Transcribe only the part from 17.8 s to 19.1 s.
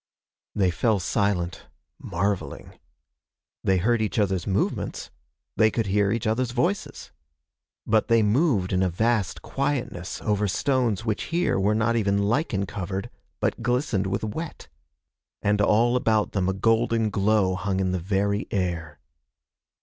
the very air.